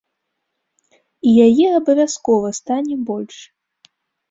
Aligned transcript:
І 1.33 1.35
яе 1.45 1.67
абавязкова 1.81 2.49
стане 2.63 2.95
больш! 3.13 3.35